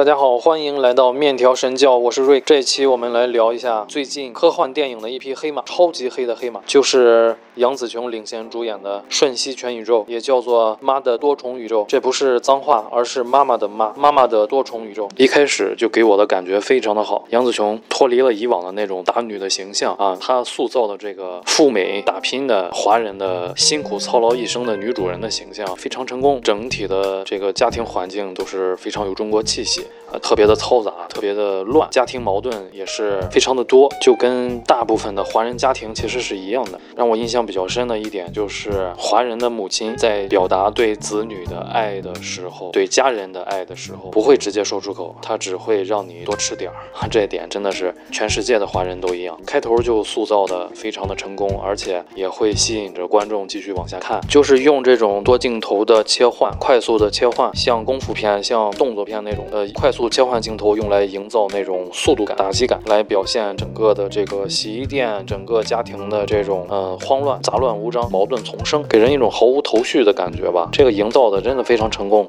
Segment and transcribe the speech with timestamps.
[0.00, 2.40] 大家好，欢迎来到面条神教，我是瑞。
[2.40, 11.82] 这一期我们来聊一下最近科幻电影的一匹黑马，超级黑的黑马，就是杨紫琼领衔主演的《瞬息全宇宙》，也叫做《妈的多重宇宙》。
[11.86, 15.06] 这不是脏话，而是妈妈的妈，妈妈的多重宇宙。
[15.18, 29.84] 一开始就给我的感觉非常的好，杨紫琼脱离了以往的那种打女的形象啊，她塑造的这个赴美打拼的华人的辛苦操劳一生的女主人的形象非常成功，整体的这个家庭环境都是非常有中国气息。
[30.12, 36.80] 呃，特别的嘈杂，特别的乱，家庭矛盾也是非常的多，就跟大部分的华人家庭其实是一样的。
[36.96, 46.76] 让我印象比较深的一点就是，华人的母亲在表达对子女的爱的时候，对家人的爱的时候，不会直接说出口，他只会让你多吃点儿。
[47.08, 49.38] 这一点真的是全世界的华人都一样。
[49.46, 54.20] 开头就塑造的非常的成功，而且也会吸引着观众继续往下看。
[54.28, 59.99] 就是用这种多镜头的切换，快速的切换，像功夫片、像动作片那种的快速。
[60.08, 70.68] 切换镜头用来营造那种速度感、打击感，来表现整个的这个洗衣店、整个家庭的这种呃慌乱、杂乱无章、矛盾丛生，给人一种毫无头绪的感觉吧。
[70.72, 72.28] 这个营造的真的非常成功。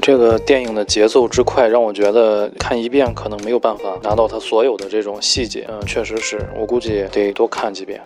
[0.00, 5.66] 这个电影的节奏之快，让我觉得看一遍可能没有办法拿到它所有的这种细节。
[5.68, 8.00] 嗯，确实是我估计得多看几遍。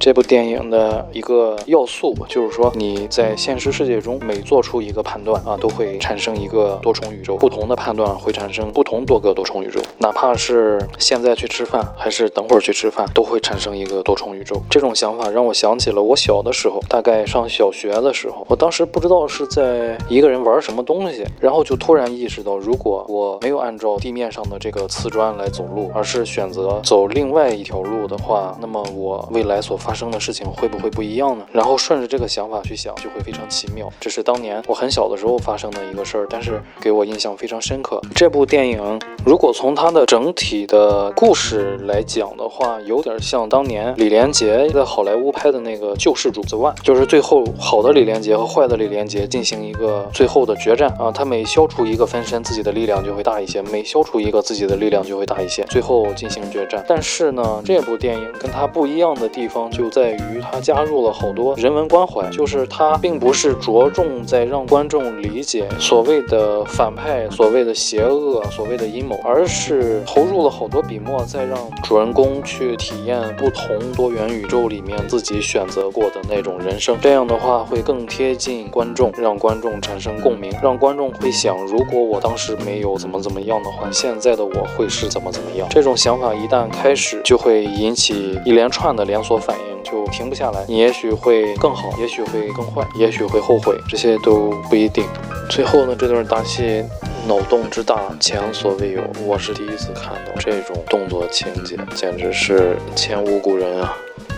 [0.00, 7.36] 这部电影的一个要素就是说，你在现实世界中每做出一个判断啊，都会产生一个多重宇宙。
[7.36, 14.60] 不同的判断会产生不同多个多重宇宙，哪怕是现在去吃饭，还是等会儿去吃饭，都会产生一个多重宇宙。
[14.68, 31.46] 这种想法让我想起了我小的时候，大概上小学的时候，我当时不知道是在一个人玩什么东西，然后就突然意识到，如果我没有按照地面上的这个瓷砖来走路，而是选择走另外一条路的话，那么我未来所发生的事情会不会不一样呢？
[31.50, 33.90] 然后顺着这个想法去想，就会非常奇妙。
[33.98, 37.98] 这是当年我很小的时候发生的一个事儿，但是给我印象非常深刻。
[38.14, 51.10] 这部电影如果从它的整体的故事来讲的话，有点像当年李连杰在好莱坞拍的那个《救世主》The One，就是最后好的李连杰和坏的李连杰进行一个最后的决战啊。
[51.10, 56.84] 他每消除一个分身，自己的力量就会大一些；每消除一个，自己的力量就会大一些，最后进行决战。
[56.86, 59.84] 但是呢，这部电影跟它不一样的地方方就。
[59.94, 76.98] 在于它加入了好多人文关怀，就是它并不是着重在让观众理解所谓的反派、所谓的邪恶、所谓的阴谋，而是投入了好多笔墨，在让主人公去体验不同多元宇宙里面自己选择过的那种人生。
[77.00, 85.68] 这样的话会更贴近观众，让观众产生共鸣，让观众会想：如果我当时没有怎么怎么样的话，现在的我会是怎么怎么样？
[85.70, 89.74] 这种想法一旦开始，就会引起一连串的连锁反应。
[89.84, 95.04] 就停不下来，你也许会更好，也许会更坏，也许会后悔，这些都不一定。
[95.50, 96.82] 最后呢，这段打戏
[97.28, 103.94] 脑洞之大，前所未有，我是第一次看到这种动作情节，简直是前无古人啊！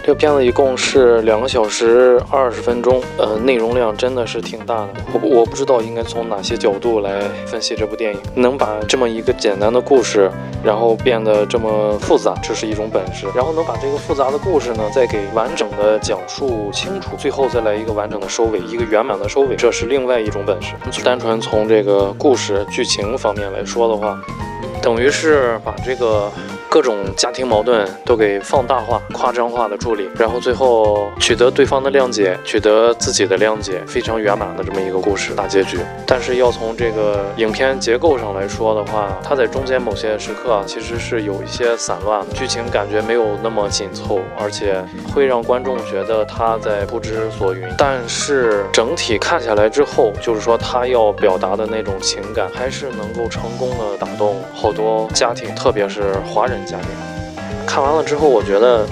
[0.07, 4.89] 这个片子一共是两个小时二十分钟，呃，内容量真的是挺大的。
[5.13, 10.31] 我我不知道应该从哪些角度来分析这部电影，能把这么一个简单的故事，
[10.63, 13.27] 然后变得这么复杂，这是一种本事。
[13.35, 20.75] 然后能把这个复杂的故事呢，再给完整的讲述清楚，最后再来一个完整的收尾，一个圆满的收尾，这是另外一种本事。
[21.03, 24.17] 单纯从这个故事剧情方面来说的话，
[24.81, 26.31] 等于是把这个。
[26.77, 35.79] 各种家庭矛盾都给放大化、夸张化的处理，然后最后取得对方的谅解，取得自己的谅解，非常圆满的这么一个故事大结局。
[36.07, 47.67] 但是要从这个影片结构上来说的话，它在中间某些时刻啊，其实是有一些散乱，剧情感觉没有那么紧凑，而且会让观众觉得他在不知所云。
[47.79, 56.66] 但是整体看下来之后，就是说他要表达的那种情感，还是能够成功的打动好多家庭，特别是华人。
[56.67, 56.89] 家庭
[57.67, 58.87] 看完了之后，我觉得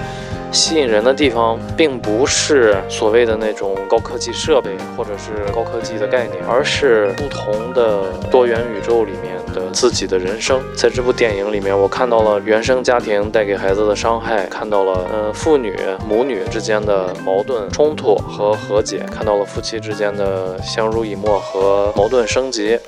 [0.52, 10.60] 吸引人的地方并不是所谓的那种高科技设备或者是高科技的概念，而是不同的多元宇宙里面的自己的人生。
[10.76, 15.76] 在这部电影里面，我看到了原生家庭带给孩子的伤害，看到了呃父女
[16.08, 22.78] 母女之间的矛盾冲突和和解，看到了夫妻之间的相濡以沫和矛盾升级。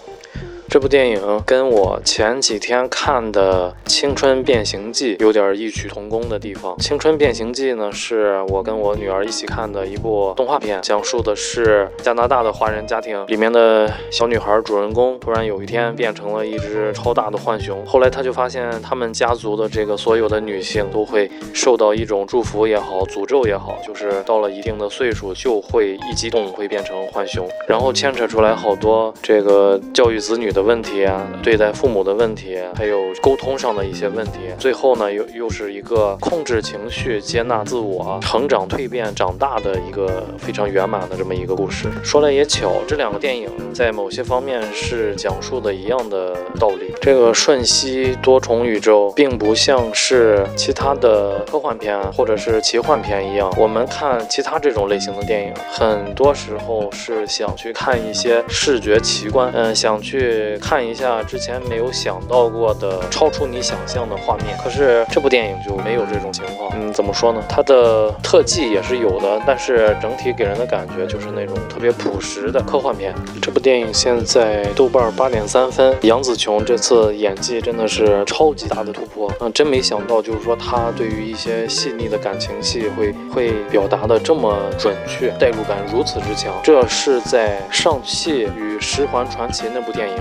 [0.76, 6.76] 这部电影跟我前几天看的《青春变形记》有点异曲同工的地方。
[6.78, 17.82] 《青春变形记》呢，是我跟我女儿一起看的一部动画片，讲述的是加拿大的华人家庭里面的小女孩主人公，突然有一天变成了一只超大的浣熊。
[17.86, 30.65] 后来她就发现，他们家族的这个所有的女性都会受到一种祝福也好，诅咒也好，就是到了一定的岁数就会一激动会变成浣熊，然后牵扯出来好多这个教育子女的。
[30.66, 34.40] 问题啊，对待父母的问题，还有沟通上的一些问题。
[34.58, 41.88] 最后呢，又又是一个控制情绪、接纳自我、成长蜕变、长大的一个非常圆满的这么一个故事。
[42.02, 46.92] 说来也巧，这两个电影在某些方面是讲述的一样的道理。
[47.00, 64.56] 这个《瞬息多重宇宙》并不像是其他的科幻片或者是奇幻片一样，我们看其他这种类型的电影，很多时候是想去看一些视觉奇观，嗯，想去看一下之前没有想到过的、超出你想象的画面。
[64.62, 66.70] 可是这部电影就没有这种情况。
[66.74, 67.42] 嗯，怎么说呢？
[67.48, 73.14] 它的特技也是有的，但是整体给人的感觉就是那种特别朴实的科幻片。
[73.40, 79.32] 这部电影现在豆瓣八点三分，杨紫琼这次演技真的是超级大的突破。
[79.40, 86.52] 嗯，真没想到，就是说她对于一些细腻的感情戏会会表达的这么准确，代入感如此之强。
[86.62, 90.16] 这是在上戏与十环传奇那部电影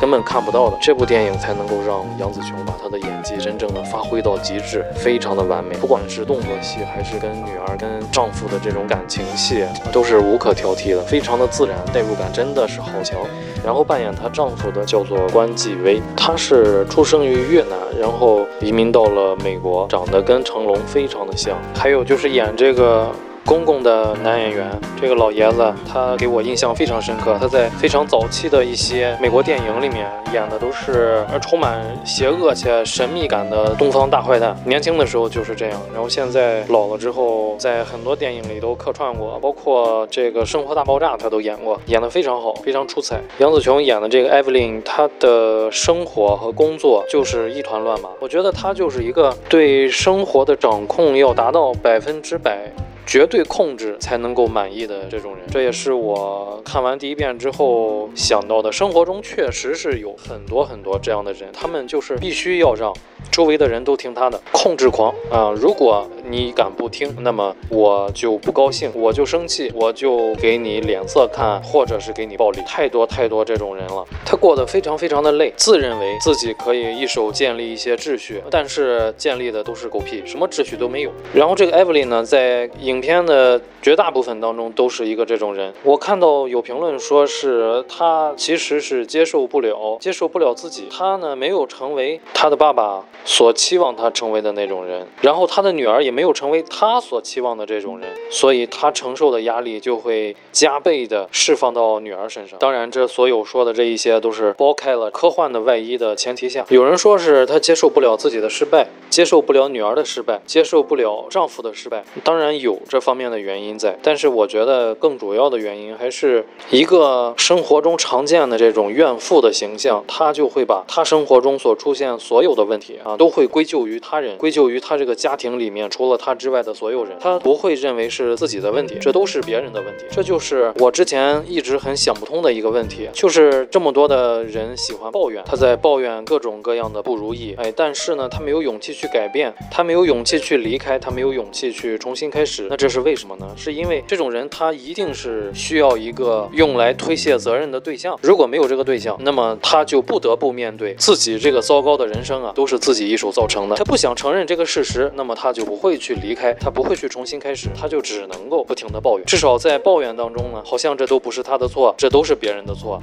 [0.00, 5.74] 根本看不到的，这部电影才能够让杨紫琼把她的演技真正的发挥到极致，非常的完美。
[5.76, 13.18] 不管是动作戏，还是跟女儿、跟丈夫的这种感情戏，都是无可挑剔的，非常的自然，代入感真的是好强。
[13.64, 21.56] 然后扮演她丈夫的叫做关继威，他是出生于越南，然后移民到了美国，长得跟成龙非常的像。
[21.74, 23.10] 还有就是演这个。
[23.46, 24.70] 公公的男演员，
[25.00, 27.36] 这个老爷子，他给我印象非常深刻。
[27.40, 34.56] 他在非常早期的一些美国电影里面演的都是充满邪恶且神秘感的东方大坏蛋。
[34.64, 43.20] 年轻的时候就是这样，然后现在老了之后，在很多电影里都客串过，包括这个《生活大爆炸》他都演过，演得非常好，非常出彩。
[43.38, 48.10] 杨紫琼演的这个艾 v 琳，她的生活和工作就是一团乱麻。
[48.20, 52.70] 我觉得她就是一个对生活的掌控要达到百分之百。
[53.10, 58.70] 绝对控制才能够满意的这种人，这也是我看完第一遍之后想到的。
[58.70, 62.94] 生活中确实是有很多很多这样的人，他们就是必须要让
[63.32, 65.52] 周围的人都听他的，控制狂啊！
[65.60, 72.60] 如果你敢不听，那么我就不高兴，我就生气，我就给你脸色看，或者是给你暴力。
[72.66, 81.10] 太多太多这种人了，他过得非常非常的累，自认为自己可以一手建立一些秩序，但是建立的都是狗屁，什么秩序都没有。
[81.34, 85.72] 然后这个艾 v 琳呢，在影片的绝大部分当中都是一个这种人。
[85.82, 90.88] 我看到有评论说是他其实是接受不了，接受不了自己。
[90.90, 102.58] 他呢没有成为他的爸爸所期望他成为的那种人，然后他的女儿也没没有成为他所期望的这种人，所以他承受的压力就会加倍的释放到女儿身上。
[102.58, 106.66] 当然，这所有说的这一些都是剥开了科幻的外衣的前提下。
[106.68, 112.04] 有人说是他接受不了自己的失败，接受不了女儿的失败，接受不了丈夫的失败。
[112.22, 112.78] 当然有。
[112.90, 130.06] 这方面的原因在，但是我觉得更主要的原因还是一个生活中常见的这种怨妇的形象，他就会把他生活中所出现所有的问题啊，都会归咎于他人，归咎于他这个家庭里面除了他之外的所有人，他不会认为是自己的问题，这都是别人的问题。
[130.10, 142.66] 这就是我之前一直很想不通的一个问题，就是这么多的人喜欢抱怨，他在抱怨各种各样的不如意，哎，但是呢，他没有勇气去改变，他没有勇气去离开，他没有勇气去重新开始。
[142.70, 143.46] 那这是为什么呢？
[143.54, 148.18] 是因为这种人他一定是需要一个用来推卸责任的对象。
[148.22, 153.76] 如果没有这个对象，那么他就不得不面对自己这个糟糕的人生啊，都是自己一手造成的。
[153.76, 159.26] 他不想承认这个事实，那么他就不会会去离开，他不会去重新开始，他就只能够不停的抱怨。
[159.26, 163.02] 至少在抱怨当中呢，好像这都不是他的错，这都是别人的错。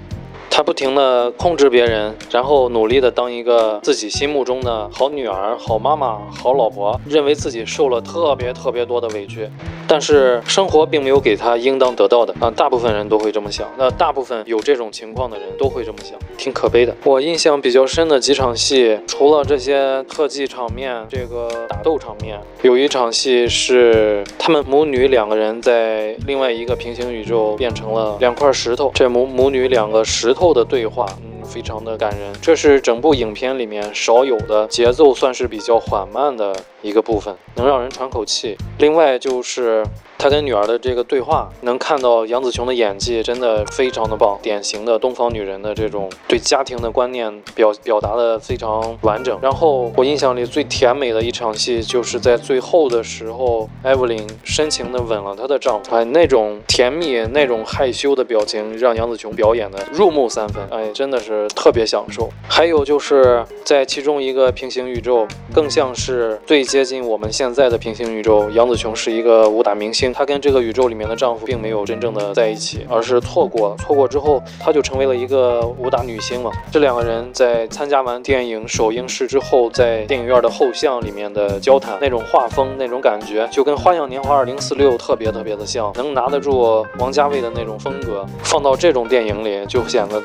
[0.58, 9.48] 他不停地控制别人，然后努力地当一个自己心目中的好女儿、好妈妈、好老婆，认为自己受了特别特别多的委屈，
[9.88, 12.50] 但是生活并没有给他应当得到的啊！
[12.50, 16.96] 大部分人都会这么想，那大部分有这种情况的人都会这么想，挺可悲的。
[17.04, 30.47] 我印象比较深的几场戏，除了这些特技场面，这个打斗场面，有一场戏是他们母女两个人在另外一个平行宇宙变成了两块石头，这母母女两个石头。
[30.48, 32.34] 后的对话，嗯，非常的感人。
[32.42, 38.58] 这是整部影片里面少有的节奏算是比较缓慢的一个部分，能让人喘口气。
[38.80, 39.84] 另外就是。
[40.20, 49.38] 他跟女儿的这个对话，能看到杨紫琼的演技真的非常的棒，典型的东方女人的这种对家庭的观念表表达的非常完整。
[49.44, 62.30] 然后我印象里最甜美的一场戏，就是在最后的时候，艾芙琳深情的吻了她的丈夫，哎，那种甜蜜、那种害羞的表情，让杨紫琼表演的入木三分，哎，真的是特别享受。
[62.48, 70.14] 还有就是在其中一个平行宇宙，更像是最接近我们现在的平行宇宙，杨紫琼是一个武打明星。
[70.14, 73.76] 她跟这个宇宙里面的丈夫并没有真正的在一起，而是错过了。
[73.78, 76.50] 错过之后，她就成为了一个武打女星嘛。
[76.72, 90.22] 这两个人在参加完电影首映式之后，在电影院的后巷里面的交谈，那种画风，那种感觉，就跟《花样年华2046》特别特别的像，能拿得住王家卫的那种风格，放到这种电影里就显得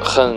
[0.00, 0.36] 很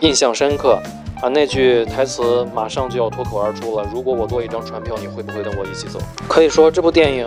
[0.00, 0.78] 印象深刻。
[1.20, 3.84] 啊，那句台词马上就要脱口而出了。
[3.92, 5.98] 如果我多一张船票，你会不会跟我一起走？
[6.28, 7.26] 可以说这部电影。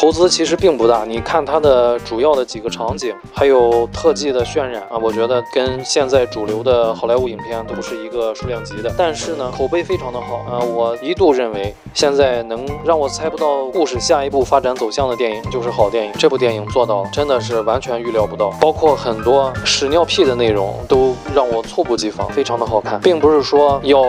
[0.00, 8.90] 投资其实并不大，你看它的主要的几个场景，还有特技的渲染啊，我觉得跟现在主流的好莱坞影片都不是一个数量级的。
[8.96, 16.12] 但是呢，口碑非常的好啊，我一度认为现在能让我猜不到故事下一步发展走向的电影就是好电影。
[16.18, 24.04] 这部电影做到了，真的是完全预料不到，包括很多屎尿屁的内容都让我猝不及防，非常的好看，并不是说要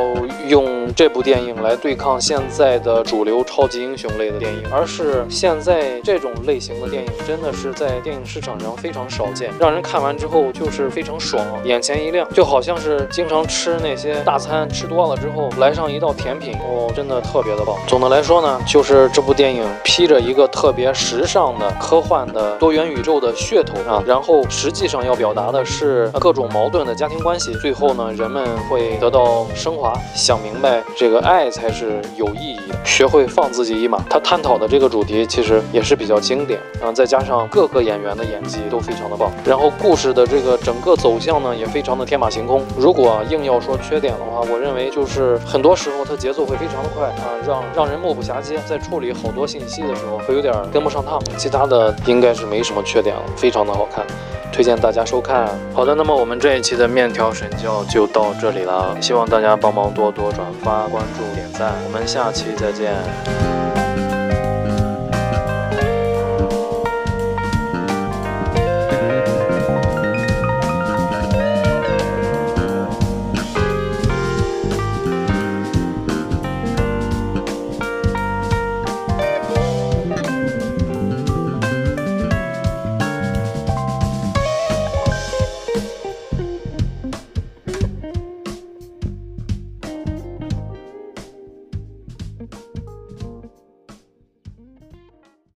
[0.48, 6.02] 用这部电影来对抗现在的主流超级英雄类的电影，而是现在。
[6.04, 17.76] 这种类型的电影真的是在电影市场上非常少见，让人看完之后就是非常爽，眼前一亮，就好像是经常吃那些大餐吃多了之后来上一道甜品哦，真的特别的棒。
[17.88, 34.04] 总的来说呢，就是这部电影披着一个特别时尚的科幻的多元宇宙的噱头啊，然后实际上要表达的是各种矛盾的家庭关系，最后呢人们会得到升华，想明白这个爱才是有意义的，学会放自己一马。
[34.10, 35.62] 他探讨的这个主题其实。
[35.74, 42.64] 也是比较经典，然后再加上各个演员的演技都非常的棒，然后故事的这个整个走向呢也非常的天马行空。
[42.78, 51.22] 如果硬要说缺点的话，我认为就是很多时候它节奏会非常的快啊，让让人目不暇接，在处理好多信息的时候会有点跟不上趟。
[51.38, 54.06] 其他的应该是没什么缺点了，非常的好看，
[54.52, 55.50] 推荐大家收看。
[55.74, 63.61] 好的，那么我们这一期的面条神教就到这里了，希望大家帮忙多多转发、关注、点赞，我们下期再见。